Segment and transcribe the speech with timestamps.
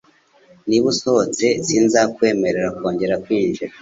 [0.67, 3.69] Niba usohotse, sinzakwemerera kongera kwinjira.